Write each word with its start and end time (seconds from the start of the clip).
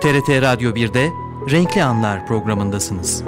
TRT 0.00 0.28
Radyo 0.28 0.70
1'de 0.70 1.12
Renkli 1.50 1.82
Anlar 1.82 2.26
programındasınız. 2.26 3.24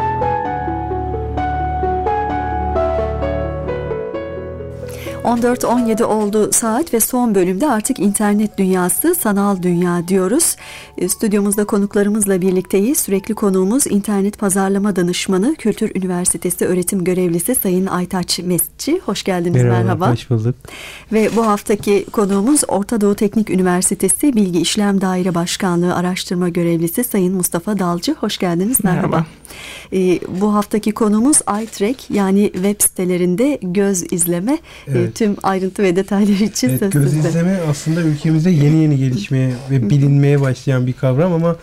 ...14-17 5.24 6.04
oldu 6.04 6.52
saat 6.52 6.94
ve 6.94 7.00
son 7.00 7.34
bölümde 7.34 7.70
artık 7.70 7.98
internet 7.98 8.58
dünyası, 8.58 9.14
sanal 9.14 9.62
dünya 9.62 10.08
diyoruz. 10.08 10.56
E, 10.98 11.08
stüdyomuzda 11.08 11.64
konuklarımızla 11.64 12.40
birlikteyiz. 12.40 12.98
Sürekli 12.98 13.34
konuğumuz 13.34 13.86
internet 13.86 14.38
pazarlama 14.38 14.96
danışmanı, 14.96 15.54
Kültür 15.54 15.96
Üniversitesi 15.96 16.66
öğretim 16.66 17.04
görevlisi 17.04 17.54
Sayın 17.54 17.86
Aytaç 17.86 18.38
Mesci. 18.38 19.00
Hoş 19.04 19.22
geldiniz, 19.22 19.62
merhaba. 19.62 19.82
Merhaba, 19.82 20.12
hoş 20.12 20.30
bulduk. 20.30 20.54
Ve 21.12 21.30
bu 21.36 21.46
haftaki 21.46 22.06
konuğumuz 22.12 22.60
Orta 22.68 23.00
Doğu 23.00 23.14
Teknik 23.14 23.50
Üniversitesi 23.50 24.34
Bilgi 24.36 24.60
İşlem 24.60 25.00
Daire 25.00 25.34
Başkanlığı 25.34 25.94
Araştırma 25.94 26.48
Görevlisi 26.48 27.04
Sayın 27.04 27.34
Mustafa 27.34 27.78
Dalcı. 27.78 28.14
Hoş 28.14 28.38
geldiniz, 28.38 28.84
merhaba. 28.84 29.06
Merhaba. 29.06 29.26
E, 29.92 30.20
bu 30.40 30.54
haftaki 30.54 30.92
konumuz 30.92 31.36
iTrack 31.62 32.10
yani 32.10 32.50
web 32.54 32.80
sitelerinde 32.82 33.58
göz 33.62 34.12
izleme. 34.12 34.52
E, 34.52 34.58
Evet. 34.86 35.14
tüm 35.14 35.36
ayrıntı 35.42 35.82
ve 35.82 35.96
detaylar 35.96 36.40
için 36.40 36.68
Evet, 36.68 36.92
göz 36.92 37.10
sizde. 37.10 37.28
izleme 37.28 37.60
aslında 37.70 38.00
ülkemizde 38.00 38.50
yeni 38.50 38.76
yeni 38.82 38.96
gelişmeye 38.96 39.50
ve 39.70 39.90
bilinmeye 39.90 40.40
başlayan 40.40 40.86
bir 40.86 40.92
kavram 40.92 41.32
ama 41.32 41.56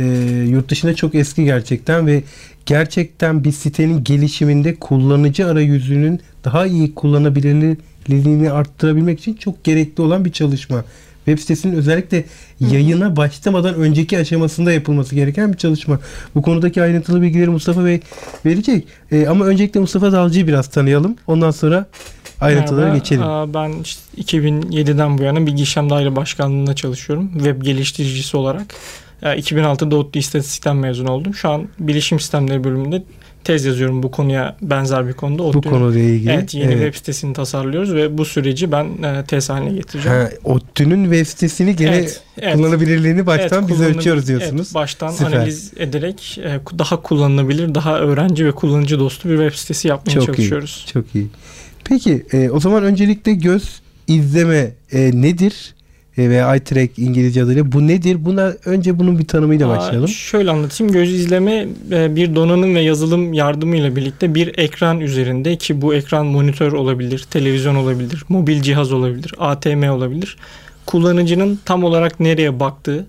e, 0.00 0.04
yurt 0.48 0.68
dışında 0.70 0.94
çok 0.94 1.14
eski 1.14 1.44
gerçekten 1.44 2.06
ve 2.06 2.22
gerçekten 2.66 3.44
bir 3.44 3.52
sitenin 3.52 4.04
gelişiminde 4.04 4.74
kullanıcı 4.74 5.46
arayüzünün 5.46 6.20
daha 6.44 6.66
iyi 6.66 6.94
kullanılabilirliğini 6.94 8.50
arttırabilmek 8.50 9.20
için 9.20 9.34
çok 9.34 9.64
gerekli 9.64 10.02
olan 10.02 10.24
bir 10.24 10.32
çalışma. 10.32 10.84
Web 11.28 11.38
sitesinin 11.38 11.76
özellikle 11.76 12.24
yayına 12.60 13.16
başlamadan 13.16 13.74
önceki 13.74 14.18
aşamasında 14.18 14.72
yapılması 14.72 15.14
gereken 15.14 15.52
bir 15.52 15.58
çalışma. 15.58 16.00
Bu 16.34 16.42
konudaki 16.42 16.82
ayrıntılı 16.82 17.22
bilgileri 17.22 17.50
Mustafa 17.50 17.84
Bey 17.84 18.00
verecek. 18.46 18.86
E, 19.12 19.26
ama 19.26 19.44
öncelikle 19.44 19.80
Mustafa 19.80 20.12
Dalcı'yı 20.12 20.46
biraz 20.46 20.68
tanıyalım. 20.68 21.16
Ondan 21.26 21.50
sonra 21.50 21.86
ayrıntılara 22.40 22.80
Merhaba. 22.80 22.98
geçelim. 22.98 23.54
Ben 23.54 23.72
işte 23.82 24.02
2007'den 24.22 25.18
bu 25.18 25.22
yana 25.22 25.46
Bilgi 25.46 25.62
İşlem 25.62 25.90
Daire 25.90 26.16
Başkanlığı'nda 26.16 26.74
çalışıyorum. 26.74 27.30
Web 27.32 27.62
geliştiricisi 27.62 28.36
olarak. 28.36 28.66
Ee, 29.22 29.26
2006'da 29.26 29.96
ODTÜ 29.96 30.18
İstatistik'ten 30.18 30.76
mezun 30.76 31.06
oldum. 31.06 31.34
Şu 31.34 31.50
an 31.50 31.68
Bilişim 31.78 32.20
Sistemleri 32.20 32.64
bölümünde 32.64 33.02
tez 33.44 33.64
yazıyorum 33.64 34.02
bu 34.02 34.10
konuya 34.10 34.56
benzer 34.62 35.08
bir 35.08 35.12
konuda. 35.12 35.38
Bu 35.42 35.46
ODTÜ'nün- 35.46 35.70
konuyla 35.70 36.00
ilgili. 36.00 36.30
Evet 36.32 36.54
yeni 36.54 36.72
web 36.72 36.94
sitesini 36.94 37.32
tasarlıyoruz 37.32 37.94
ve 37.94 38.18
bu 38.18 38.24
süreci 38.24 38.72
ben 38.72 38.84
e, 39.02 39.24
tez 39.24 39.50
haline 39.50 39.72
getireceğim. 39.72 40.18
Ha, 40.18 40.28
ODTÜ'nün 40.44 41.04
web 41.04 41.26
sitesini 41.26 41.76
gene 41.76 41.96
Evet, 41.96 42.20
evet. 42.38 42.54
kullanılabilirliğini 42.54 43.26
baştan 43.26 43.58
Evet, 43.58 43.68
biz 43.70 43.80
ölçüyoruz 43.80 44.28
diyorsunuz. 44.28 44.66
Evet, 44.66 44.74
baştan 44.74 45.10
Süper. 45.10 45.32
analiz 45.32 45.72
ederek 45.76 46.38
e, 46.44 46.60
daha 46.78 47.02
kullanılabilir, 47.02 47.74
daha 47.74 47.98
öğrenci 47.98 48.46
ve 48.46 48.52
kullanıcı 48.52 48.98
dostu 48.98 49.28
bir 49.28 49.36
web 49.36 49.54
sitesi 49.58 49.88
yapmaya 49.88 50.12
Çok 50.12 50.22
iyi. 50.22 50.26
çalışıyoruz. 50.26 50.86
Çok 50.92 51.14
iyi. 51.14 51.26
Peki 51.84 52.26
e, 52.32 52.50
o 52.50 52.60
zaman 52.60 52.82
öncelikle 52.82 53.34
göz 53.34 53.80
izleme 54.08 54.70
e, 54.92 55.10
nedir? 55.14 55.74
E, 56.18 56.30
veya 56.30 56.54
eye 56.54 56.64
track 56.64 56.98
İngilizce 56.98 57.42
adıyla 57.42 57.72
bu 57.72 57.86
nedir? 57.86 58.24
Buna 58.24 58.52
önce 58.64 58.98
bunun 58.98 59.18
bir 59.18 59.26
tanımıyla 59.26 59.68
Aa, 59.68 59.76
başlayalım. 59.76 60.08
Şöyle 60.08 60.50
anlatayım. 60.50 60.92
Göz 60.92 61.12
izleme 61.12 61.66
e, 61.90 62.16
bir 62.16 62.34
donanım 62.34 62.74
ve 62.74 62.80
yazılım 62.80 63.32
yardımıyla 63.32 63.96
birlikte 63.96 64.34
bir 64.34 64.58
ekran 64.58 65.00
üzerinde 65.00 65.56
ki 65.56 65.82
bu 65.82 65.94
ekran 65.94 66.26
monitör 66.26 66.72
olabilir, 66.72 67.26
televizyon 67.30 67.74
olabilir, 67.74 68.24
mobil 68.28 68.62
cihaz 68.62 68.92
olabilir, 68.92 69.34
ATM 69.38 69.90
olabilir. 69.90 70.36
Kullanıcının 70.86 71.60
tam 71.64 71.84
olarak 71.84 72.20
nereye 72.20 72.60
baktığı 72.60 73.06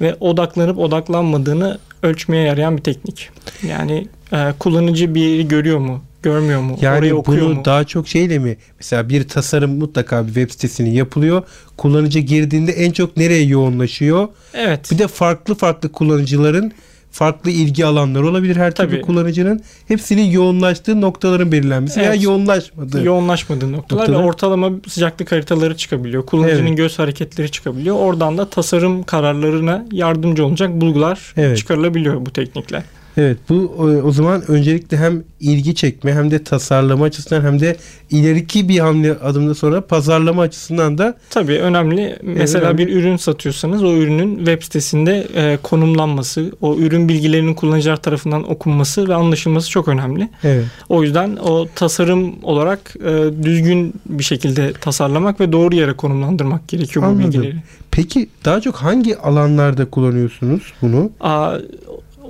ve 0.00 0.16
odaklanıp 0.20 0.78
odaklanmadığını 0.78 1.78
ölçmeye 2.02 2.44
yarayan 2.44 2.76
bir 2.76 2.82
teknik. 2.82 3.28
Yani 3.68 4.06
e, 4.32 4.52
kullanıcı 4.58 5.14
bir 5.14 5.20
yeri 5.20 5.48
görüyor 5.48 5.78
mu, 5.78 6.02
görmüyor 6.22 6.60
mu, 6.60 6.76
Yani 6.80 6.98
orayı 6.98 7.16
okuyor 7.16 7.46
bunu 7.46 7.54
mu? 7.54 7.64
daha 7.64 7.84
çok 7.84 8.08
şeyle 8.08 8.38
mi? 8.38 8.56
Mesela 8.78 9.08
bir 9.08 9.28
tasarım 9.28 9.78
mutlaka 9.78 10.22
bir 10.22 10.34
web 10.34 10.50
sitesini 10.50 10.94
yapılıyor. 10.94 11.42
Kullanıcı 11.76 12.18
girdiğinde 12.18 12.72
en 12.72 12.90
çok 12.92 13.16
nereye 13.16 13.42
yoğunlaşıyor? 13.44 14.28
Evet. 14.54 14.90
Bir 14.92 14.98
de 14.98 15.08
farklı 15.08 15.54
farklı 15.54 15.92
kullanıcıların 15.92 16.72
farklı 17.12 17.50
ilgi 17.50 17.86
alanları 17.86 18.26
olabilir 18.28 18.56
her 18.56 18.74
türlü 18.74 18.90
Tabii. 18.90 19.00
kullanıcının. 19.02 19.60
Hepsinin 19.88 20.30
yoğunlaştığı 20.30 21.00
noktaların 21.00 21.52
belirlenmesi 21.52 22.00
veya 22.00 22.10
Evet. 22.12 22.22
yoğunlaşmadığı. 22.22 23.04
yoğunlaşmadığı 23.04 23.72
noktalar, 23.72 24.00
Noktalar. 24.00 24.22
ve 24.22 24.26
ortalama 24.26 24.70
sıcaklık 24.88 25.32
haritaları 25.32 25.76
çıkabiliyor. 25.76 26.26
Kullanıcının 26.26 26.66
Evet. 26.66 26.76
göz 26.76 26.98
hareketleri 26.98 27.50
çıkabiliyor. 27.50 27.96
Oradan 27.96 28.38
da 28.38 28.50
tasarım 28.50 29.02
kararlarına 29.02 29.86
yardımcı 29.92 30.44
olacak 30.46 30.70
bulgular 30.80 31.34
Evet. 31.36 31.58
çıkarılabiliyor 31.58 32.26
bu 32.26 32.30
teknikle. 32.32 32.84
Evet 33.20 33.36
bu 33.48 33.74
o, 33.78 33.84
o 33.86 34.12
zaman 34.12 34.50
öncelikle 34.50 34.96
hem 34.96 35.22
ilgi 35.40 35.74
çekme 35.74 36.12
hem 36.14 36.30
de 36.30 36.44
tasarlama 36.44 37.04
açısından 37.04 37.42
hem 37.42 37.60
de 37.60 37.76
ileriki 38.10 38.68
bir 38.68 38.78
hamle 38.78 39.12
adımda 39.12 39.54
sonra 39.54 39.86
pazarlama 39.86 40.42
açısından 40.42 40.98
da 40.98 41.14
Tabii 41.30 41.58
önemli. 41.58 42.16
Mesela 42.22 42.64
önemli. 42.64 42.78
bir 42.86 42.96
ürün 42.96 43.16
satıyorsanız 43.16 43.82
o 43.82 43.92
ürünün 43.96 44.36
web 44.36 44.62
sitesinde 44.62 45.26
e, 45.34 45.58
konumlanması, 45.62 46.52
o 46.60 46.76
ürün 46.76 47.08
bilgilerinin 47.08 47.54
kullanıcılar 47.54 47.96
tarafından 47.96 48.50
okunması 48.50 49.08
ve 49.08 49.14
anlaşılması 49.14 49.70
çok 49.70 49.88
önemli. 49.88 50.28
evet 50.44 50.64
O 50.88 51.02
yüzden 51.02 51.36
o 51.36 51.66
tasarım 51.74 52.34
olarak 52.42 52.94
e, 53.04 53.44
düzgün 53.44 53.94
bir 54.06 54.24
şekilde 54.24 54.72
tasarlamak 54.72 55.40
ve 55.40 55.52
doğru 55.52 55.74
yere 55.76 55.92
konumlandırmak 55.92 56.68
gerekiyor 56.68 57.04
bu 57.06 57.08
Anladım. 57.08 57.26
bilgileri. 57.32 57.56
Peki 57.90 58.28
daha 58.44 58.60
çok 58.60 58.74
hangi 58.74 59.16
alanlarda 59.18 59.84
kullanıyorsunuz 59.84 60.72
bunu? 60.82 61.10
Aa, 61.20 61.54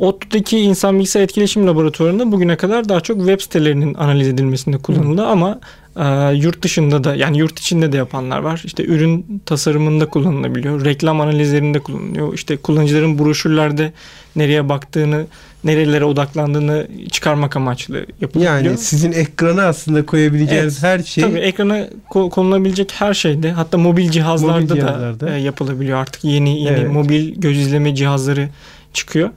ODTÜ'deki 0.01 0.59
İnsan 0.59 0.95
Bilgisayar 0.99 1.23
Etkileşim 1.23 1.67
Laboratuvarı'nda 1.67 2.33
bugüne 2.33 2.57
kadar 2.57 2.89
daha 2.89 3.01
çok 3.01 3.19
web 3.19 3.41
sitelerinin 3.41 3.95
analiz 3.95 4.29
edilmesinde 4.29 4.79
kullanıldı 4.79 5.27
ama 5.27 5.61
e, 5.97 6.35
yurt 6.35 6.63
dışında 6.63 7.05
da 7.05 7.15
yani 7.15 7.39
yurt 7.39 7.59
içinde 7.59 7.93
de 7.93 7.97
yapanlar 7.97 8.39
var. 8.39 8.63
İşte 8.65 8.85
ürün 8.85 9.43
tasarımında 9.47 10.07
kullanılabiliyor. 10.07 10.85
Reklam 10.85 11.21
analizlerinde 11.21 11.79
kullanılıyor. 11.81 12.35
İşte 12.35 12.57
kullanıcıların 12.57 13.19
broşürlerde 13.19 13.93
nereye 14.37 14.69
baktığını, 14.69 15.27
nerelere 15.65 16.05
odaklandığını 16.05 16.87
çıkarmak 17.11 17.57
amaçlı 17.57 18.07
yapılıyor. 18.21 18.53
Yani 18.55 18.79
sizin 18.79 19.13
ekrana 19.13 19.63
aslında 19.63 20.07
koyabileceğiniz 20.07 20.83
her 20.83 20.99
şey 20.99 21.25
Tabii 21.25 21.39
ekrana 21.39 21.79
ko- 22.11 22.31
konulabilecek 22.31 22.93
her 22.93 23.15
şeyde 23.15 23.53
hatta 23.53 23.79
mobil 23.79 24.11
cihazlarda, 24.11 24.61
Mobil 24.61 24.75
cihazlarda. 24.75 25.21
da 25.27 25.37
e, 25.37 25.41
yapılabiliyor 25.41 25.99
artık 25.99 26.25
yeni 26.25 26.63
yeni 26.65 26.79
Evet. 26.79 26.93
mobil 26.93 27.35
göz 27.37 27.59
izleme 27.59 27.95
cihazları 27.95 28.49
çıkıyor. 28.95 29.31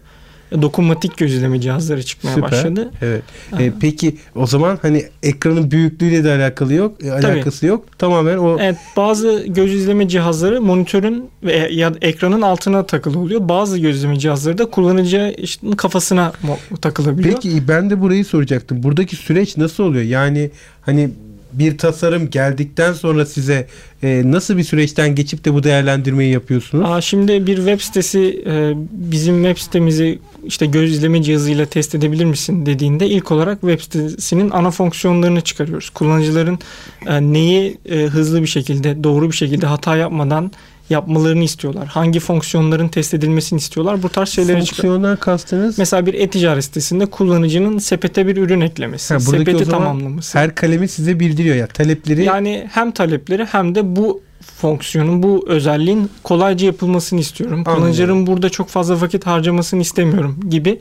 Dokunmatik 0.62 1.18
göz 1.18 1.34
izleme 1.34 1.62
cihazları 1.62 2.03
çıkmaya 2.03 2.36
Süper. 2.36 2.52
başladı. 2.52 2.91
Evet. 3.02 3.24
E, 3.59 3.72
peki 3.80 4.16
o 4.36 4.47
zaman 4.47 4.80
hani 4.81 5.06
ekranın 5.24 5.72
büyüklüğüyle 5.72 6.24
de 6.24 6.31
alakalı 6.31 6.74
yok, 6.74 7.03
e, 7.03 7.12
alakası 7.12 7.66
yok. 7.66 8.00
Tamamen 8.00 8.38
o 8.38 8.58
Evet 8.59 8.78
bazı 8.97 9.46
göz 9.47 9.74
izleme 9.74 10.08
cihazları 10.08 10.62
monitörün 10.62 11.30
ve 11.44 11.69
ya 11.72 11.94
ekranın 12.02 12.41
altına 12.41 12.86
takılı 12.86 13.19
oluyor. 13.19 13.50
Bazı 13.50 13.80
göz 13.80 13.97
izleme 13.97 14.19
cihazları 14.19 14.58
da 14.58 14.66
kullanıcı 14.66 15.36
işte 15.38 15.68
kafasına 15.78 16.34
takılabiliyor. 16.81 17.35
Peki 17.35 17.68
ben 17.68 17.90
de 17.90 18.02
burayı 18.02 18.25
soracaktım. 18.25 18.84
Buradaki 18.84 19.16
süreç 19.16 19.58
nasıl 19.58 19.84
oluyor? 19.84 20.03
Yani 20.03 20.52
hani 20.81 21.09
bir 21.53 21.78
tasarım 21.78 22.30
geldikten 22.30 22.94
sonra 22.94 23.25
size 23.25 23.68
e, 24.03 24.22
nasıl 24.25 24.58
bir 24.58 24.64
süreçten 24.64 25.16
geçip 25.16 25.46
de 25.46 25.53
bu 25.53 25.64
değerlendirmeyi 25.64 26.34
yapıyorsunuz? 26.34 26.90
Aa, 26.90 27.02
şimdi 27.02 27.47
bir 27.47 27.56
web 27.56 27.80
sitesi 27.80 28.44
e, 28.47 28.74
bizim 28.91 29.44
web 29.44 29.58
sitemizi 29.58 30.19
işte 30.46 30.66
göz 30.66 30.91
izleme 30.91 31.24
cihazıyla 31.24 31.66
test 31.66 31.96
edebilir 31.96 32.25
misin 32.25 32.66
dediğinde 32.66 33.08
ilk 33.08 33.31
olarak 33.31 33.62
web 33.62 33.80
sitesinin 33.80 34.50
ana 34.50 34.72
fonksiyonlarını 34.72 35.41
çıkarıyoruz. 35.41 35.90
Kullanıcıların 35.90 36.59
e, 37.08 37.22
neyi 37.22 37.78
e, 37.90 37.96
hızlı 37.96 38.41
bir 38.41 38.47
şekilde 38.47 39.03
doğru 39.03 39.31
bir 39.31 39.35
şekilde 39.35 39.66
hata 39.66 39.96
yapmadan 39.97 40.52
yapmalarını 40.89 41.44
istiyorlar. 41.44 41.88
Hangi 41.88 42.19
fonksiyonların 42.19 42.87
test 42.87 43.13
edilmesini 43.13 43.58
istiyorlar. 43.58 44.03
Bu 44.03 44.09
tarz 44.09 44.29
şeyleri 44.29 44.66
çıkar. 44.66 44.81
Fonksiyonlar 44.81 45.19
kastınız 45.19 45.78
Mesela 45.78 46.05
bir 46.05 46.13
e-ticaret 46.13 46.63
sitesinde 46.63 47.05
kullanıcının 47.05 47.78
sepete 47.78 48.28
bir 48.28 48.37
ürün 48.37 48.61
eklemesi, 48.61 49.13
Ha, 49.13 49.19
sepeti 49.19 49.66
tamamlaması. 49.66 50.40
her 50.40 50.55
kalemi 50.55 50.87
size 50.87 51.19
bildiriyor 51.19 51.55
ya 51.55 51.67
talepleri. 51.67 52.23
Yani 52.23 52.67
hem 52.72 52.91
talepleri 52.91 53.46
hem 53.46 53.75
de 53.75 53.96
bu 53.96 54.22
fonksiyonun, 54.55 55.23
bu 55.23 55.46
özelliğin 55.47 56.09
kolayca 56.23 56.66
yapılmasını 56.66 57.19
istiyorum. 57.19 57.58
Anladım. 57.58 57.75
Kullanıcıların 57.75 58.28
burada 58.28 58.49
çok 58.49 58.69
fazla 58.69 59.02
vakit 59.02 59.25
harcamasını 59.28 59.81
istemiyorum 59.81 60.40
gibi 60.49 60.79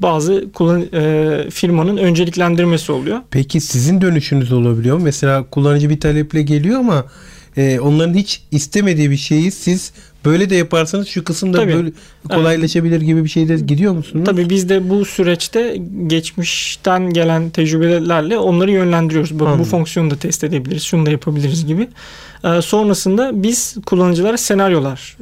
bazı 0.00 0.52
kullan, 0.52 0.86
e, 0.92 1.50
firmanın 1.50 1.96
önceliklendirmesi 1.96 2.92
oluyor. 2.92 3.18
Peki 3.30 3.60
sizin 3.60 4.00
dönüşünüz 4.00 4.52
olabiliyor 4.52 4.96
mu? 4.96 5.04
Mesela 5.04 5.44
kullanıcı 5.50 5.90
bir 5.90 6.00
taleple 6.00 6.42
geliyor 6.42 6.80
ama 6.80 7.04
e, 7.56 7.80
onların 7.80 8.14
hiç 8.14 8.42
istemediği 8.50 9.10
bir 9.10 9.16
şeyi 9.16 9.50
siz 9.50 9.92
böyle 10.24 10.50
de 10.50 10.54
yaparsanız 10.54 11.08
şu 11.08 11.24
kısımda 11.24 11.56
Tabii. 11.56 11.74
böyle 11.74 11.92
kolaylaşabilir 12.30 13.00
gibi 13.00 13.24
bir 13.24 13.28
şeyde 13.28 13.56
gidiyor 13.56 13.92
musunuz? 13.92 14.24
Tabii 14.26 14.50
biz 14.50 14.68
de 14.68 14.90
bu 14.90 15.04
süreçte 15.04 15.76
geçmişten 16.06 17.10
gelen 17.10 17.50
tecrübelerle 17.50 18.38
onları 18.38 18.70
yönlendiriyoruz. 18.70 19.38
Bu, 19.38 19.58
bu 19.58 19.64
fonksiyonu 19.64 20.10
da 20.10 20.16
test 20.16 20.44
edebiliriz, 20.44 20.82
şunu 20.82 21.06
da 21.06 21.10
yapabiliriz 21.10 21.66
gibi. 21.66 21.88
Ee, 22.44 22.62
sonrasında 22.62 23.42
biz 23.42 23.76
kullanıcılara 23.86 24.36
senaryolar 24.36 25.16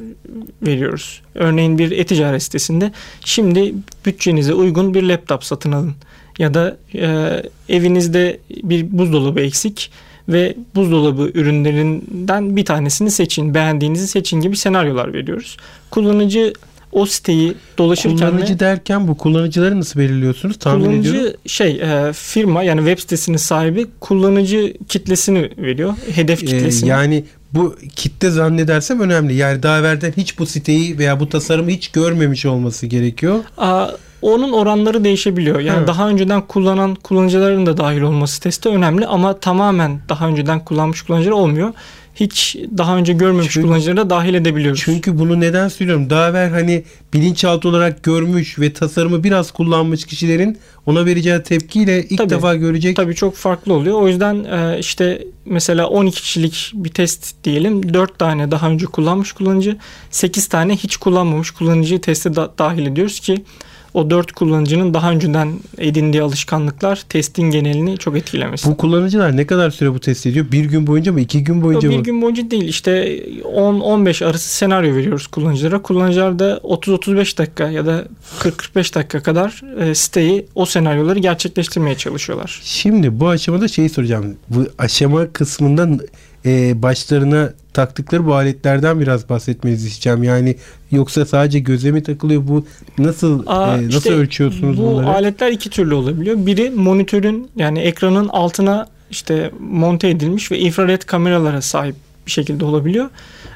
veriyoruz. 0.61 1.21
Örneğin 1.35 1.77
bir 1.77 1.91
e-ticaret 1.91 2.43
sitesinde 2.43 2.91
şimdi 3.25 3.73
bütçenize 4.05 4.53
uygun 4.53 4.93
bir 4.93 5.03
laptop 5.03 5.43
satın 5.43 5.71
alın. 5.71 5.95
Ya 6.39 6.53
da 6.53 6.77
e, 6.95 7.41
evinizde 7.69 8.39
bir 8.63 8.97
buzdolabı 8.97 9.39
eksik 9.39 9.91
ve 10.29 10.55
buzdolabı 10.75 11.31
ürünlerinden 11.33 12.55
bir 12.55 12.65
tanesini 12.65 13.11
seçin, 13.11 13.53
beğendiğinizi 13.53 14.07
seçin 14.07 14.41
gibi 14.41 14.57
senaryolar 14.57 15.13
veriyoruz. 15.13 15.57
Kullanıcı 15.91 16.53
o 16.91 17.05
siteyi 17.05 17.53
dolaşırken 17.77 18.17
de- 18.27 18.31
Kullanıcı 18.31 18.59
derken 18.59 19.07
bu 19.07 19.17
kullanıcıları 19.17 19.79
nasıl 19.79 19.99
belirliyorsunuz? 19.99 20.59
Tahmin 20.59 20.81
ediyorum. 20.85 21.03
kullanıcı 21.03 21.37
şey 21.45 21.71
e, 21.81 22.13
firma 22.13 22.63
yani 22.63 22.79
web 22.79 22.99
sitesinin 22.99 23.37
sahibi 23.37 23.85
kullanıcı 23.99 24.73
kitlesini 24.89 25.49
veriyor. 25.57 25.93
Hedef 26.15 26.43
Ee, 26.43 26.45
kitlesini. 26.45 26.89
yani 26.89 27.23
bu 27.53 27.75
kitle 27.95 28.29
zannedersem 28.29 28.99
önemli. 28.99 29.33
Yani 29.35 29.63
daha 29.63 29.79
evvelden 29.79 30.13
hiç 30.17 30.39
bu 30.39 30.45
siteyi 30.45 30.97
veya 30.97 31.19
bu 31.19 31.29
tasarımı 31.29 31.69
hiç 31.69 31.87
görmemiş 31.87 32.45
olması 32.45 32.85
gerekiyor. 32.87 33.39
Aa, 33.57 33.87
onun 34.27 34.51
oranları 34.51 35.03
değişebiliyor. 35.03 35.59
Yani 35.59 35.79
Ha. 35.79 35.87
daha 35.87 36.09
önceden 36.09 36.41
kullanan 36.41 36.95
kullanıcıların 36.95 37.65
da 37.65 37.77
dahil 37.77 38.01
olması 38.01 38.41
teste 38.41 38.69
önemli 38.69 39.05
ama 39.07 39.39
tamamen 39.39 39.99
daha 40.09 40.27
önceden 40.27 40.65
kullanmış 40.65 41.01
kullanıcılar 41.01 41.33
olmuyor. 41.35 41.73
Hiç 42.15 42.55
daha 42.77 42.97
önce 42.97 43.13
görmemiş 43.13 43.49
Çünkü- 43.51 43.67
kullanıcıları 43.67 43.97
da 43.97 44.09
dahil 44.09 44.33
edebiliyoruz. 44.33 44.81
Çünkü 44.85 45.19
bunu 45.19 45.39
neden 45.39 45.67
söylüyorum? 45.67 46.09
Daha 46.09 46.29
evvel 46.29 46.49
hani 46.51 46.83
bilinçaltı 47.13 47.69
olarak 47.69 48.03
görmüş 48.03 48.59
ve 48.59 48.73
tasarımı 48.73 49.23
biraz 49.23 49.51
kullanmış 49.51 50.05
kişilerin 50.05 50.57
ona 50.85 51.05
vereceği 51.05 51.43
tepkiyle 51.43 52.03
ilk 52.03 52.17
Tabii. 52.17 52.29
defa 52.29 52.55
görecek. 52.55 52.95
Tabii 52.95 53.15
çok 53.15 53.35
farklı 53.35 53.73
oluyor. 53.73 54.01
O 54.01 54.07
yüzden 54.07 54.43
e, 54.43 54.79
işte 54.79 55.23
mesela 55.45 55.87
12 55.87 56.21
kişilik 56.21 56.71
bir 56.73 56.89
test 56.89 57.43
diyelim. 57.43 57.93
4 57.93 58.19
tane 58.19 58.51
daha 58.51 58.69
önce 58.69 58.85
kullanmış 58.85 59.31
kullanıcı, 59.31 59.77
8 60.11 60.47
tane 60.47 60.75
hiç 60.75 60.97
kullanmamış 60.97 61.51
kullanıcıyı 61.51 62.01
teste 62.01 62.35
da- 62.35 62.53
dahil 62.57 62.85
ediyoruz 62.85 63.19
ki 63.19 63.43
o 63.93 64.09
4 64.09 64.31
kullanıcının 64.31 64.93
daha 64.93 65.11
önceden 65.11 65.53
edindiği 65.77 66.23
alışkanlıklar 66.23 67.03
testin 67.09 67.43
genelini 67.43 67.97
çok 67.97 68.17
etkilemesin. 68.17 68.71
Bu 68.71 68.77
kullanıcılar 68.77 69.37
ne 69.37 69.47
kadar 69.47 69.69
süre 69.69 69.93
bu 69.93 69.99
test 69.99 70.25
ediyor? 70.25 70.45
Bir 70.51 70.65
gün 70.65 70.87
boyunca 70.87 71.11
mı? 71.11 71.19
iki 71.19 71.43
gün 71.43 71.61
boyunca 71.61 71.89
bir 71.89 71.97
mı? 71.97 72.03
gün 72.03 72.21
boyunca 72.21 72.51
değil 72.51 72.67
işte 72.67 73.19
10-15 73.43 74.25
arası 74.25 74.49
senaryo 74.49 74.95
veriyoruz 74.95 75.27
kullanıcılara. 75.27 75.81
Kullanıcılar 75.81 76.39
da 76.39 76.57
30-35 76.63 77.37
dakika 77.37 77.69
ya 77.69 77.85
da 77.85 78.05
40-45 78.39 78.95
dakika 78.95 79.23
kadar 79.23 79.61
e, 79.79 79.95
siteyi 79.95 80.45
o 80.55 80.65
senaryoları 80.65 81.19
gerçekleştirmeye 81.19 81.95
çalışıyorlar. 81.95 82.61
Şimdi 82.63 83.19
bu 83.19 83.27
aşamada 83.27 83.67
şeyi 83.67 83.89
soracağım. 83.89 84.35
Bu 84.49 84.67
aşama 84.77 85.27
kısmından 85.27 85.99
e, 86.45 86.81
başlarına 86.81 87.53
taktıkları 87.73 88.25
bu 88.25 88.33
aletlerden 88.35 88.99
biraz 88.99 89.29
bahsetmenizi 89.29 89.87
isteyeceğim. 89.87 90.23
Yani 90.23 90.55
yoksa 90.91 91.25
sadece 91.25 91.59
göze 91.59 91.91
mi 91.91 92.03
takılıyor 92.03 92.47
bu? 92.47 92.65
Nasıl 92.97 93.43
Aa, 93.47 93.77
e, 93.77 93.85
nasıl 93.87 93.97
işte 93.97 94.13
ölçüyorsunuz 94.13 94.77
bu 94.77 94.81
bunları? 94.81 95.07
aletler 95.07 95.51
iki 95.51 95.69
türlü 95.69 95.93
olabiliyor. 95.93 96.45
Biri 96.45 96.69
monitörün 96.69 97.49
yani 97.55 97.79
ekranın 97.79 98.27
altına 98.27 98.87
işte 99.11 99.51
monte 99.59 100.09
edilmiş 100.09 100.51
ve 100.51 100.59
infrared 100.59 101.01
kameralara 101.01 101.61
sahip 101.61 101.95
bir 102.25 102.31
şekilde 102.31 102.65
olabiliyor. 102.65 103.09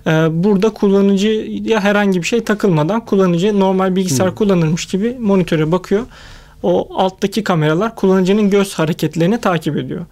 Ee, 0.08 0.12
burada 0.44 0.70
kullanıcıya 0.70 1.82
herhangi 1.82 2.22
bir 2.22 2.28
şey 2.28 2.44
takılmadan 2.44 3.06
kullanıcı 3.06 3.60
normal 3.60 3.96
bilgisayar 3.96 4.28
Hmm. 4.28 4.36
kullanırmış 4.36 4.86
gibi 4.86 5.18
monitöre 5.20 5.72
bakıyor. 5.72 6.04
O 6.64 6.96
alttaki 6.98 7.44
kameralar 7.44 7.96
kullanıcının 7.96 8.50
göz 8.50 8.74
hareketlerini 8.74 9.42
takip 9.42 9.78
ediyor. 9.78 10.06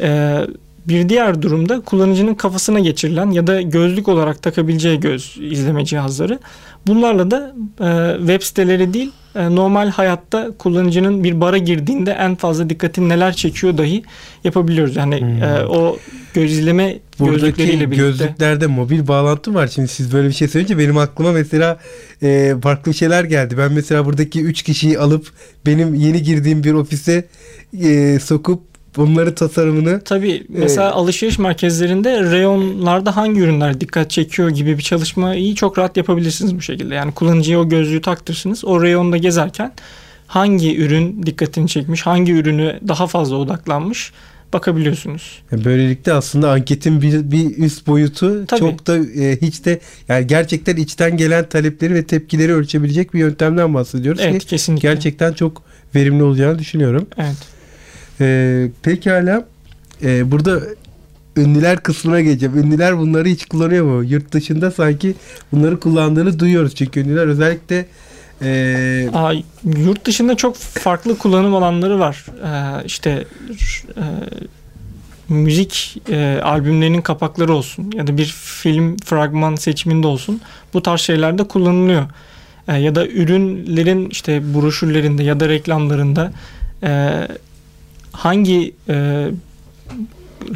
Ee, 0.00 0.40
bir 0.88 1.08
diğer 1.08 1.42
durumda 1.42 1.80
kullanıcının 1.80 2.34
kafasına 2.34 2.80
geçirilen 2.80 3.30
ya 3.30 3.46
da 3.46 3.62
gözlük 3.62 4.08
olarak 4.08 4.42
takabileceği 4.42 5.00
göz 5.00 5.36
izleme 5.40 5.84
cihazları. 5.84 6.38
Bunlarla 6.86 7.30
da 7.30 7.54
e, 7.80 8.18
web 8.18 8.42
siteleri 8.42 8.94
değil 8.94 9.10
e, 9.34 9.54
normal 9.54 9.90
hayatta 9.90 10.50
kullanıcının 10.58 11.24
bir 11.24 11.40
bara 11.40 11.58
girdiğinde 11.58 12.10
en 12.10 12.34
fazla 12.34 12.70
dikkatini 12.70 13.08
neler 13.08 13.32
çekiyor 13.32 13.78
dahi 13.78 14.02
yapabiliyoruz. 14.44 14.96
Yani 14.96 15.20
Hmm. 15.20 15.42
e, 15.42 15.66
o 15.66 15.98
göz 16.34 16.52
izleme 16.52 16.98
gözlükleriyle 17.20 17.84
Buradaki 17.84 18.00
gözlüklerde 18.00 18.66
mobil 18.66 19.08
bağlantı 19.08 19.54
var. 19.54 19.66
Şimdi 19.66 19.88
siz 19.88 20.12
böyle 20.12 20.28
bir 20.28 20.32
şey 20.32 20.48
söyleyince 20.48 20.78
benim 20.78 20.98
aklıma 20.98 21.32
mesela 21.32 21.78
e, 22.22 22.54
farklı 22.62 22.94
şeyler 22.94 23.24
geldi. 23.24 23.58
Ben 23.58 23.72
mesela 23.72 24.06
buradaki 24.06 24.42
3 24.42 24.62
kişiyi 24.62 24.98
alıp 24.98 25.26
benim 25.66 25.94
yeni 25.94 26.22
girdiğim 26.22 26.64
bir 26.64 26.72
ofise 26.72 27.24
e, 27.82 28.18
sokup 28.18 28.77
onların 28.96 29.34
tasarımını 29.34 30.00
Tabii 30.04 30.46
mesela 30.48 30.92
alışveriş 30.92 31.38
merkezlerinde 31.38 32.22
reyonlarda 32.22 33.16
hangi 33.16 33.40
ürünler 33.40 33.80
dikkat 33.80 34.10
çekiyor 34.10 34.48
gibi 34.48 34.78
bir 34.78 34.82
çalışmayı 34.82 35.54
çok 35.54 35.78
rahat 35.78 35.96
yapabilirsiniz 35.96 36.56
bu 36.56 36.62
şekilde. 36.62 36.94
Yani 36.94 37.12
kullanıcıya 37.12 37.60
o 37.60 37.68
gözlüğü 37.68 38.00
taktırsınız. 38.00 38.64
O 38.64 38.82
reyonda 38.82 39.16
gezerken 39.16 39.72
hangi 40.26 40.78
ürün 40.78 41.22
dikkatini 41.26 41.68
çekmiş, 41.68 42.06
hangi 42.06 42.32
ürünü 42.32 42.80
daha 42.88 43.06
fazla 43.06 43.36
odaklanmış 43.36 44.12
bakabiliyorsunuz. 44.52 45.42
Böylelikle 45.52 46.12
aslında 46.12 46.50
anketin 46.50 47.02
bir, 47.02 47.30
bir 47.30 47.58
üst 47.58 47.86
boyutu 47.86 48.46
Tabii. 48.46 48.60
çok 48.60 48.86
da 48.86 48.96
e, 48.96 49.40
hiç 49.40 49.64
de 49.64 49.80
yani 50.08 50.26
gerçekten 50.26 50.76
içten 50.76 51.16
gelen 51.16 51.48
talepleri 51.48 51.94
ve 51.94 52.06
tepkileri 52.06 52.54
ölçebiliyoruz 52.54 53.12
bir 53.12 53.18
yöntemden 53.18 53.74
bahsediyoruz 53.74 54.20
Evet 54.24 54.40
ki 54.42 54.46
kesinlikle. 54.46 54.88
gerçekten 54.88 55.32
çok 55.32 55.62
verimli 55.94 56.22
olacağını 56.22 56.58
düşünüyorum. 56.58 57.06
Evet. 57.16 57.57
Ee, 58.20 58.68
pekala 58.82 59.44
Ee, 60.02 60.30
burada 60.30 60.60
ünlüler 61.36 61.82
kısmına 61.82 62.20
geleceğim. 62.20 62.58
Ünlüler 62.58 62.98
bunları 62.98 63.28
hiç 63.28 63.46
kullanıyor 63.46 63.84
mu? 63.84 64.04
Yurt 64.04 64.32
dışında 64.32 64.70
sanki 64.70 65.14
bunları 65.52 65.80
kullandığını 65.80 66.38
duyuyoruz. 66.38 66.74
Çünkü 66.74 67.00
ünlüler 67.00 67.26
özellikle 67.26 67.86
e, 68.42 69.10
Aa, 69.14 69.32
yurt 69.64 70.04
dışında 70.04 70.34
çok 70.34 70.56
farklı 70.56 71.18
kullanım 71.18 71.54
alanları 71.54 71.98
var. 71.98 72.26
Ee, 72.44 72.84
işte 72.84 73.24
e, 73.96 74.04
müzik 75.28 76.02
e, 76.10 76.40
albümlerinin 76.42 77.02
kapakları 77.02 77.52
olsun 77.52 77.92
ya 77.96 78.06
da 78.06 78.16
bir 78.18 78.26
film 78.62 78.96
fragman 78.96 79.54
seçiminde 79.54 80.06
olsun 80.06 80.40
bu 80.74 80.82
tarz 80.82 81.00
şeylerde 81.00 81.44
kullanılıyor. 81.44 82.06
E, 82.68 82.76
ya 82.76 82.94
da 82.94 83.06
ürünlerin 83.06 84.10
işte 84.10 84.54
broşürlerinde 84.54 85.22
ya 85.22 85.40
da 85.40 85.48
reklamlarında 85.48 86.32
e, 86.82 87.12
hangi 88.12 88.74
e, 88.88 89.26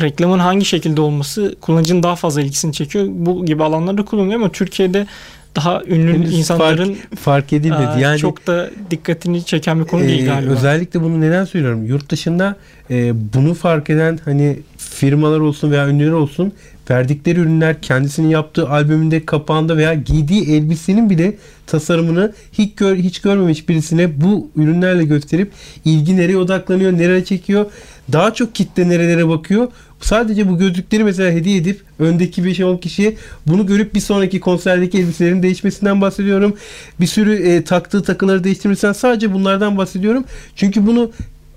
reklamın 0.00 0.38
hangi 0.38 0.64
şekilde 0.64 1.00
olması 1.00 1.56
kullanıcının 1.60 2.02
daha 2.02 2.16
fazla 2.16 2.40
ilgisini 2.40 2.72
çekiyor. 2.72 3.06
Bu 3.08 3.46
gibi 3.46 3.64
alanlarda 3.64 4.04
kullanılıyor 4.04 4.40
ama 4.40 4.48
Türkiye'de 4.52 5.06
daha 5.56 5.82
ünlü 5.84 6.12
Henüz 6.12 6.38
insanların 6.38 6.96
fark 7.16 7.52
edilmedi. 7.52 7.86
Aa, 7.86 7.98
yani 7.98 8.18
çok 8.18 8.46
da 8.46 8.70
dikkatini 8.90 9.44
çeken 9.44 9.80
bir 9.80 9.84
konu 9.84 10.02
değil 10.02 10.22
Ee, 10.22 10.26
galiba. 10.26 10.52
Özellikle 10.52 11.02
bunu 11.02 11.20
neden 11.20 11.44
söylüyorum? 11.44 11.86
Yurt 11.86 12.10
dışında 12.10 12.56
e, 12.90 13.12
bunu 13.34 13.54
fark 13.54 13.90
eden 13.90 14.18
hani 14.24 14.58
firmalar 14.76 15.40
olsun 15.40 15.70
veya 15.70 15.88
ünlüler 15.88 16.12
olsun 16.12 16.52
verdikleri 16.90 17.38
ürünler 17.38 17.82
kendisinin 17.82 18.28
yaptığı 18.28 18.68
albümünde 18.68 19.26
kapağında 19.26 19.76
veya 19.76 19.94
giydiği 19.94 20.50
elbisenin 20.50 21.10
bile 21.10 21.34
tasarımını 21.66 22.32
hiç 22.52 22.74
gör, 22.74 22.96
hiç 22.96 23.20
görmemiş 23.20 23.68
birisine 23.68 24.20
bu 24.20 24.50
ürünlerle 24.56 25.04
gösterip 25.04 25.52
ilgi 25.84 26.16
nereye 26.16 26.36
odaklanıyor, 26.36 26.92
nereye 26.92 27.24
çekiyor, 27.24 27.66
daha 28.12 28.34
çok 28.34 28.54
kitle 28.54 28.88
nerelere 28.88 29.28
bakıyor. 29.28 29.68
Sadece 30.00 30.48
bu 30.48 30.58
gözlükleri 30.58 31.04
mesela 31.04 31.30
hediye 31.30 31.56
edip 31.56 31.80
öndeki 31.98 32.42
5-10 32.42 32.80
kişiye 32.80 33.16
bunu 33.46 33.66
görüp 33.66 33.94
bir 33.94 34.00
sonraki 34.00 34.40
konserdeki 34.40 34.98
elbiselerin 34.98 35.42
değişmesinden 35.42 36.00
bahsediyorum. 36.00 36.56
Bir 37.00 37.06
sürü 37.06 37.34
e, 37.34 37.64
taktığı 37.64 38.02
takıları 38.02 38.44
değiştirmesinden 38.44 38.92
sadece 38.92 39.32
bunlardan 39.32 39.78
bahsediyorum. 39.78 40.24
Çünkü 40.56 40.86
bunu 40.86 41.10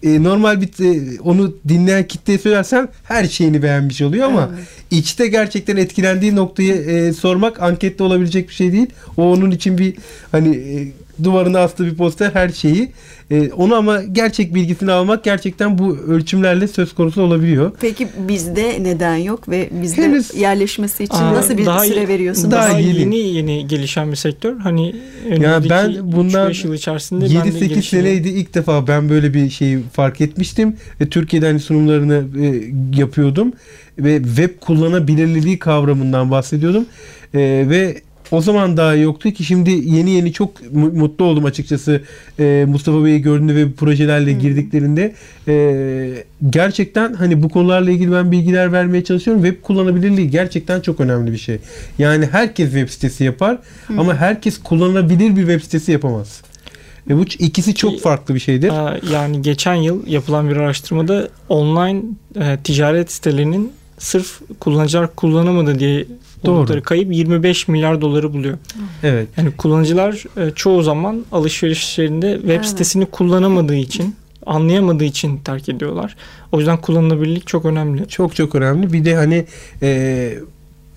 e, 0.04 0.24
normal 0.24 0.62
bir 0.62 0.68
e, 0.68 1.20
onu 1.22 1.56
dinleyen 1.68 2.08
kitleye 2.08 2.40
söylersen 2.40 2.90
her 3.04 3.25
şeyini 3.25 3.64
beğenmiş 3.64 4.02
oluyor 4.02 4.28
ama 4.28 4.50
Evet. 4.56 4.68
içte 4.92 5.28
gerçekten 5.28 5.78
etkilendiği 5.78 6.36
noktayı 6.36 6.74
e, 6.74 7.14
sormak 7.14 7.62
ankette 7.62 8.04
olabilecek 8.04 8.50
bir 8.50 8.54
şey 8.54 8.72
değil. 8.72 8.88
O 9.18 9.32
onun 9.32 9.52
için 9.52 9.78
bir 9.78 9.94
hani 10.32 10.56
e, 10.56 10.88
duvarına 11.24 11.60
astığı 11.60 11.86
bir 11.86 11.95
poster 11.95 12.31
her 12.34 12.50
şeyi. 12.50 12.91
E, 13.31 13.51
onu 13.51 13.75
ama 13.75 14.03
gerçek 14.03 14.55
bilgisini 14.55 14.91
almak 14.91 15.24
gerçekten 15.24 15.77
bu 15.77 15.98
ölçümlerle 15.98 16.67
söz 16.67 16.95
konusu 16.95 17.22
olabiliyor. 17.22 17.72
Peki 17.81 18.07
bizde 18.27 18.84
neden 18.84 19.15
yok 19.15 19.50
ve 19.50 19.69
bizde 19.81 20.01
Henüz- 20.01 20.36
yerleşmesi 20.39 21.03
için 21.03 21.15
Aa, 21.15 21.34
nasıl 21.34 21.57
bir 21.57 21.65
daha 21.65 21.79
süre 21.79 22.07
veriyorsunuz? 22.07 22.51
Daha 22.51 22.69
Daha 22.69 22.79
yeni. 22.79 23.00
yeni. 23.00 23.17
yeni 23.17 23.67
gelişen 23.67 24.12
bir 24.12 24.15
sektör. 24.17 24.57
Hani 24.60 24.95
önümüzdeki 25.25 25.69
ben 25.69 26.12
bundan 26.12 26.51
3-5 26.51 26.67
yıl 26.67 26.74
içerisinde 26.74 27.25
ben 27.25 27.31
de 27.31 27.36
7-8 27.36 27.60
gelişeceğim. 27.60 27.81
seneydi 28.05 28.29
ilk 28.29 28.53
defa 28.53 28.88
ben 28.88 29.10
böyle 29.10 29.34
bir 29.34 29.50
şeyi 29.50 29.79
fark 29.93 30.22
etmiştim. 30.22 30.75
Ve 31.01 31.10
Türkiye'de 31.10 31.45
hani 31.48 31.60
sunumlarını 31.60 32.24
e, 32.45 32.62
yapıyordum. 33.00 33.53
Ve 34.00 34.24
web 34.24 34.50
kullanabilirliği 34.62 35.60
kavramından 35.60 36.31
bahsediyordum. 36.31 36.86
E, 37.34 37.39
ve 37.69 38.01
o 38.36 38.42
zaman 38.42 38.77
daha 38.77 38.96
yoktu 38.96 39.32
ki. 39.32 39.44
Şimdi 39.44 39.70
yeni 39.72 40.12
yeni 40.12 40.34
çok 40.34 40.74
mu- 40.74 40.92
mutlu 40.94 41.25
oldum 41.25 41.46
açıkçası 41.46 42.01
e, 42.39 42.65
Mustafa 42.68 43.06
Bey'i 43.06 43.22
gördüğünde 43.22 43.56
ve 43.56 43.72
projelerle 43.72 44.32
girdiklerinde. 44.34 45.13
E, 45.48 46.24
gerçekten 46.50 47.13
hani 47.13 47.44
bu 47.44 47.50
konularla 47.50 47.92
ilgili 47.92 48.12
ben 48.12 48.32
bilgiler 48.32 48.72
vermeye 48.72 49.04
çalışıyorum. 49.04 49.44
Web 49.44 49.62
kullanabilirliği 49.63 50.30
gerçekten 50.30 50.82
çok 50.82 51.00
önemli 51.00 51.32
bir 51.32 51.38
şey. 51.38 51.58
Yani 52.00 52.25
herkes 52.32 52.72
web 52.72 52.89
sitesi 52.89 53.24
yapar 53.24 53.58
ama 53.98 54.15
herkes 54.15 54.58
kullanılabilir 54.58 55.30
bir 55.36 55.42
web 55.42 55.62
sitesi 55.62 55.92
yapamaz. 55.92 56.42
Ve 57.10 57.18
bu 57.18 57.24
ikisi 57.39 57.75
çok 57.75 57.92
Ki- 57.92 58.00
farklı 58.00 58.36
bir 58.36 58.39
şeydir. 58.39 58.70
Aa, 58.70 59.00
Yani 59.13 59.42
geçen 59.42 59.74
yıl 59.75 60.08
yapılan 60.08 60.50
bir 60.50 60.56
araştırmada 60.58 61.30
online 61.50 62.01
e, 62.39 62.58
ticaret 62.63 63.12
sitelerinin 63.12 63.72
sırf 63.98 64.40
kullanıcılar 64.60 65.16
kullanamadı 65.16 65.80
diye 65.80 66.06
Doğru. 66.46 66.84
kayıp 66.84 67.14
25 67.14 67.68
milyar 67.68 68.02
doları 68.02 68.34
buluyor. 68.34 68.58
evet 69.04 69.28
Yani 69.38 69.52
kullanıcılar 69.52 70.24
e, 70.38 70.52
çoğu 70.52 70.84
zaman 70.84 71.25
alışverişlerinde 71.32 72.34
web 72.34 72.50
Evet. 72.50 72.66
sitesini 72.66 73.06
kullanamadığı 73.06 73.75
için, 73.75 74.16
anlayamadığı 74.46 75.04
için 75.04 75.38
terk 75.38 75.70
ediyorlar. 75.70 76.16
O 76.52 76.58
yüzden 76.60 76.78
kullanılabilirlik 76.78 77.48
çok 77.48 77.66
önemli. 77.66 78.08
çok 78.08 78.36
çok 78.36 78.56
önemli 78.56 78.94
bir 78.94 79.06
de 79.06 79.16
hani 79.16 79.46
e, 79.82 80.34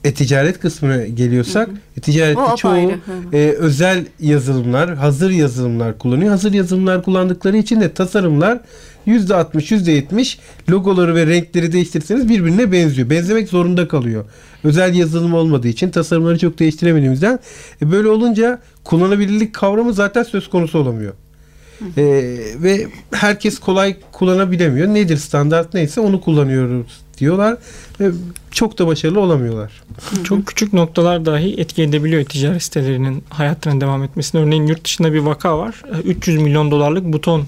e-ticaret 0.05 0.61
kısmına 0.61 1.07
geliyorsak 1.07 1.71
e-ticarette 1.97 2.57
çoğu 2.57 2.93
e, 3.33 3.55
özel 3.59 4.07
yazılımlar, 4.21 4.95
hazır 4.95 5.31
yazılımlar 5.31 5.99
kullanıyor. 5.99 6.31
Hazır 6.31 6.53
yazılımlar 6.53 7.03
kullandıkları 7.03 7.57
için 7.57 7.81
de 7.81 7.93
tasarımlar 7.93 8.61
%60, 9.09 10.11
%70 10.11 10.39
logoları 10.71 11.15
ve 11.15 11.27
renkleri 11.27 11.73
değiştirirseniz 11.73 12.29
birbirine 12.29 12.73
benziyor. 12.73 13.11
Benzemek 13.11 13.49
zorunda 13.49 13.89
kalıyor. 13.89 14.25
Özel 14.65 14.95
yazılım 14.95 15.35
olmadığı 15.35 15.69
için 15.69 15.91
tasarımları 15.91 16.39
çok 16.39 16.59
değiştiremediğimizden 16.59 17.39
e, 17.83 17.93
böyle 17.93 18.09
olunca 18.09 18.59
kullanabilirlik 18.85 19.55
kavramı 19.55 19.93
zaten 19.93 20.23
söz 20.23 20.51
konusu 20.51 20.79
olamıyor. 20.79 21.13
E, 21.97 22.05
ve 22.63 22.87
herkes 23.13 23.59
kolay 23.59 23.97
kullanabilemiyor. 24.13 24.89
Nedir 24.89 25.17
standart 25.17 25.75
neyse 25.75 26.01
onu 26.01 26.21
kullanıyoruz 26.21 27.01
diyorlar 27.19 27.57
ve 28.01 28.11
çok 28.51 28.79
da 28.79 28.87
başarılı 28.87 29.21
olamıyorlar. 29.21 29.83
Çok 30.25 30.47
küçük 30.47 30.73
noktalar 30.73 31.27
dahi 31.27 31.55
etki 31.61 31.83
edebiliyor 31.83 32.25
ticaret 32.25 32.63
sitelerinin 32.63 33.25
hayatına 33.31 33.81
devam 33.81 34.03
etmesine. 34.03 34.41
Örneğin 34.41 34.67
yurt 34.67 34.85
dışında 34.85 35.13
bir 35.13 35.19
vaka 35.19 35.59
var. 35.59 35.83
E, 35.95 36.09
300 36.09 36.43
milyon 36.43 36.71
dolarlık 36.71 37.05
buton 37.05 37.45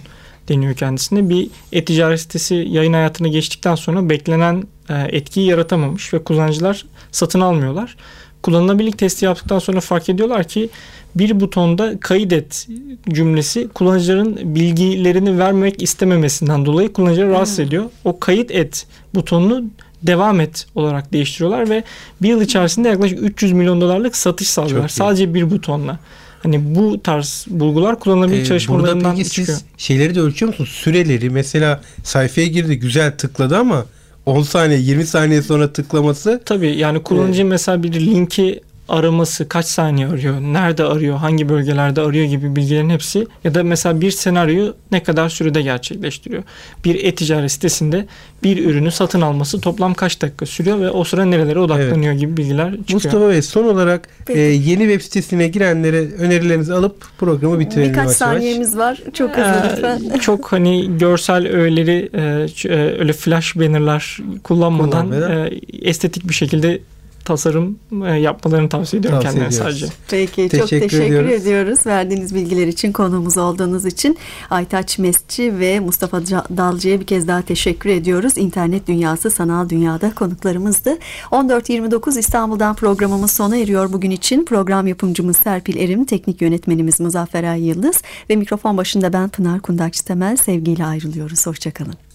deniyor 0.50 0.74
kendisine. 0.74 1.28
Bir 1.28 1.48
e-ticaret 1.72 2.20
sitesi 2.20 2.54
yayın 2.54 2.92
hayatına 2.92 3.28
geçtikten 3.28 3.74
sonra 3.74 4.08
beklenen 4.08 4.64
e, 4.88 4.94
etkiyi 4.94 5.46
yaratamamış 5.46 6.14
ve 6.14 6.24
kullanıcılar 6.24 6.86
satın 7.12 7.40
almıyorlar. 7.40 7.96
Kullanılabilirlik 8.42 8.98
testi 8.98 9.24
yaptıktan 9.24 9.58
sonra 9.58 9.80
fark 9.80 10.08
ediyorlar 10.08 10.44
ki 10.44 10.68
bir 11.14 11.40
butonda 11.40 12.00
kaydet 12.00 12.68
cümlesi 13.08 13.68
kullanıcıların 13.68 14.54
bilgilerini 14.54 15.38
vermek 15.38 15.82
istememesinden 15.82 16.66
dolayı 16.66 16.92
kullanıcıları 16.92 17.30
rahatsız 17.30 17.58
ediyor. 17.58 17.84
O 18.04 18.20
kayıt 18.20 18.50
et 18.50 18.86
butonunu 19.14 19.64
devam 20.02 20.40
et 20.40 20.66
olarak 20.74 21.12
değiştiriyorlar 21.12 21.70
ve 21.70 21.84
bir 22.22 22.28
yıl 22.28 22.40
içerisinde 22.40 22.88
yaklaşık 22.88 23.22
300 23.22 23.52
milyon 23.52 23.80
dolarlık 23.80 24.16
satış 24.16 24.50
sağlıyorlar. 24.50 24.88
Sadece 24.88 25.34
bir 25.34 25.50
butonla. 25.50 25.98
Hani 26.42 26.74
bu 26.74 27.02
tarz 27.02 27.46
bulgular 27.50 27.98
kullanılabilir 28.00 28.36
Ee, 28.36 28.38
burada 28.38 28.48
çalışmalarından 28.48 29.16
peki 29.16 29.28
çıkıyor. 29.30 29.46
siz 29.58 29.64
şeyleri 29.76 30.14
de 30.14 30.20
ölçüyor 30.20 30.48
musunuz? 30.48 30.70
Süreleri 30.70 31.30
mesela 31.30 31.80
sayfaya 32.04 32.46
girdi 32.46 32.78
güzel 32.78 33.16
tıkladı 33.16 33.56
ama 33.58 33.84
10 34.26 34.42
saniye 34.42 34.78
20 34.80 35.06
saniye 35.06 35.42
sonra 35.42 35.72
tıklaması 35.72 36.40
Tabii 36.44 36.76
yani 36.76 37.02
kullanıcı 37.02 37.44
mesela 37.44 37.82
bir 37.82 37.92
linki 37.92 38.60
araması 38.90 39.48
kaç 39.48 39.66
saniye 39.66 40.06
arıyor, 40.08 40.40
nerede 40.40 40.84
arıyor, 40.84 41.16
hangi 41.16 41.48
bölgelerde 41.48 42.00
arıyor 42.00 42.24
gibi 42.24 42.56
bilgilerin 42.56 42.90
hepsi 42.90 43.26
ya 43.44 43.54
da 43.54 43.62
mesela 43.64 44.00
bir 44.00 44.10
senaryoyu 44.10 44.74
ne 44.92 45.02
kadar 45.02 45.28
sürede 45.28 45.62
gerçekleştiriyor. 45.62 46.42
Bir 46.84 47.04
e-ticaret 47.04 47.52
sitesinde 47.52 48.06
bir 48.42 48.64
ürünü 48.66 48.90
satın 48.90 49.20
alması 49.20 49.60
toplam 49.60 49.94
kaç 49.94 50.22
dakika 50.22 50.46
sürüyor 50.46 50.80
ve 50.80 50.90
o 50.90 51.04
sıra 51.04 51.24
nerelere 51.24 51.58
odaklanıyor 51.58 52.12
gibi 52.12 52.36
bilgiler 52.36 52.70
çıkıyor. 52.70 52.94
Mustafa 52.94 53.28
Bey 53.28 53.42
son 53.42 53.64
olarak 53.64 54.08
Peki. 54.26 54.38
e, 54.40 54.42
yeni 54.42 54.80
web 54.82 55.00
sitesine 55.00 55.48
girenlere 55.48 56.12
önerilerinizi 56.18 56.74
alıp 56.74 57.04
programı 57.18 57.58
bitirelim 57.60 57.90
Birkaç 57.90 58.04
yavaş 58.04 58.20
yavaş. 58.20 58.34
saniyemiz 58.34 58.76
var. 58.78 58.98
Çok 59.14 59.30
hızlı 59.30 59.42
Ee, 59.42 59.72
lütfen. 59.72 60.18
çok 60.20 60.52
hani 60.52 60.98
görsel 60.98 61.46
öğeleri 61.48 62.08
e, 62.14 62.20
e, 62.68 62.98
öyle 62.98 63.12
flash 63.12 63.56
bannerlar 63.56 64.18
kullanmadan 64.44 65.06
Kullanmadan. 65.10 65.46
e, 65.46 65.50
estetik 65.82 66.28
bir 66.28 66.34
şekilde 66.34 66.78
tasarım 67.24 67.78
e, 68.06 68.10
yapmalarını 68.10 68.68
tavsiye 68.68 69.00
ediyorum 69.00 69.20
Tavsiye 69.22 69.44
kendilerine 69.44 69.70
ediyoruz. 69.70 69.80
sadece. 69.80 69.94
Peki 70.10 70.58
çok 70.58 70.68
Teşekkür 70.68 70.88
teşekkür 70.88 71.04
ediyoruz. 71.06 71.30
ediyoruz. 71.42 71.86
Verdiğiniz 71.86 72.34
bilgiler 72.34 72.66
için 72.66 72.92
konuğumuz 72.92 73.38
olduğunuz 73.38 73.86
için 73.86 74.18
Aytaç 74.50 74.98
Mesci 74.98 75.58
ve 75.58 75.80
Mustafa 75.80 76.20
Dalcı'ya 76.56 77.00
bir 77.00 77.06
kez 77.06 77.28
daha 77.28 77.42
teşekkür 77.42 77.90
ediyoruz. 77.90 78.32
İnternet 78.36 78.88
dünyası 78.88 79.30
sanal 79.30 79.68
dünyada 79.68 80.14
konuklarımızdı. 80.14 80.98
14.29 81.30 82.18
İstanbul'dan 82.18 82.74
programımız 82.74 83.30
sona 83.30 83.56
eriyor 83.56 83.92
bugün 83.92 84.10
için. 84.10 84.44
Program 84.44 84.86
yapımcımız 84.86 85.36
Serpil 85.36 85.76
Erim, 85.76 86.04
teknik 86.04 86.42
yönetmenimiz 86.42 87.00
Muzaffer 87.00 87.44
Ay 87.44 87.68
Yıldız 87.68 88.02
ve 88.30 88.36
mikrofon 88.36 88.76
başında 88.76 89.12
ben 89.12 89.28
Pınar 89.28 89.60
Kundakçı 89.60 90.04
Temel 90.04 90.36
sevgiyle 90.36 90.84
ayrılıyoruz. 90.86 91.46
Hoşçakalın. 91.46 92.09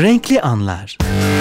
Renkli 0.00 0.38
Anlar 0.40 0.96